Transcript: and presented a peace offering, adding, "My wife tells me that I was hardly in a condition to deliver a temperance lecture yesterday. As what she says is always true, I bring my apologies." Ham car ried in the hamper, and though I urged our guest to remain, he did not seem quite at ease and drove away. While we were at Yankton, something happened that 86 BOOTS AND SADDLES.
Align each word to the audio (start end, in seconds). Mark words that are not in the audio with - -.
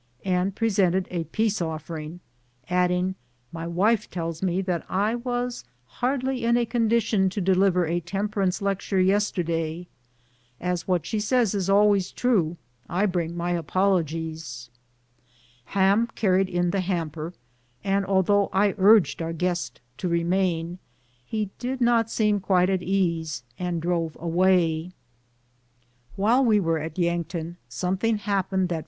and 0.25 0.55
presented 0.55 1.07
a 1.11 1.25
peace 1.25 1.61
offering, 1.61 2.19
adding, 2.71 3.13
"My 3.51 3.67
wife 3.67 4.09
tells 4.09 4.41
me 4.41 4.59
that 4.63 4.83
I 4.89 5.13
was 5.13 5.63
hardly 5.85 6.43
in 6.43 6.57
a 6.57 6.65
condition 6.65 7.29
to 7.29 7.39
deliver 7.39 7.85
a 7.85 7.99
temperance 7.99 8.63
lecture 8.63 8.99
yesterday. 8.99 9.85
As 10.59 10.87
what 10.87 11.05
she 11.05 11.19
says 11.19 11.53
is 11.53 11.69
always 11.69 12.11
true, 12.11 12.57
I 12.89 13.05
bring 13.05 13.37
my 13.37 13.51
apologies." 13.51 14.71
Ham 15.65 16.07
car 16.15 16.33
ried 16.37 16.49
in 16.49 16.71
the 16.71 16.81
hamper, 16.81 17.35
and 17.83 18.03
though 18.07 18.49
I 18.51 18.73
urged 18.79 19.21
our 19.21 19.33
guest 19.33 19.81
to 19.99 20.07
remain, 20.07 20.79
he 21.23 21.51
did 21.59 21.79
not 21.79 22.09
seem 22.09 22.39
quite 22.39 22.71
at 22.71 22.81
ease 22.81 23.43
and 23.59 23.79
drove 23.79 24.17
away. 24.19 24.93
While 26.15 26.43
we 26.43 26.59
were 26.59 26.79
at 26.79 26.97
Yankton, 26.97 27.57
something 27.69 28.17
happened 28.17 28.17
that 28.17 28.39
86 28.41 28.49
BOOTS 28.49 28.53
AND 28.53 28.69
SADDLES. 28.69 28.79